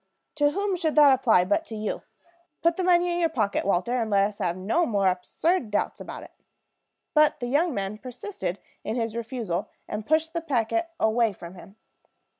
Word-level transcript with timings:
To 0.37 0.49
whom 0.49 0.75
should 0.75 0.95
that 0.95 1.13
apply 1.13 1.45
but 1.45 1.63
to 1.67 1.75
you? 1.75 2.01
Put 2.63 2.75
the 2.75 2.83
money 2.83 3.13
in 3.13 3.19
your 3.19 3.29
pocket, 3.29 3.63
Walter, 3.65 3.91
and 3.93 4.09
let 4.09 4.23
us 4.23 4.39
have 4.39 4.57
no 4.57 4.87
more 4.87 5.05
absurd 5.05 5.69
doubts 5.69 6.01
about 6.01 6.23
it." 6.23 6.31
But 7.13 7.39
the 7.39 7.45
young 7.45 7.75
man 7.75 7.99
persisted 7.99 8.57
in 8.83 8.95
his 8.95 9.15
refusal, 9.15 9.69
and 9.87 10.03
pushed 10.03 10.33
the 10.33 10.41
packet 10.41 10.87
away 10.99 11.33
from 11.33 11.53
him. 11.53 11.75